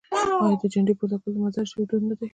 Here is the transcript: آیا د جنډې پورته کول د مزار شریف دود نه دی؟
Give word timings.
آیا 0.45 0.55
د 0.61 0.63
جنډې 0.73 0.93
پورته 0.99 1.17
کول 1.21 1.31
د 1.33 1.37
مزار 1.43 1.65
شریف 1.71 1.87
دود 1.89 2.03
نه 2.09 2.15
دی؟ 2.19 2.27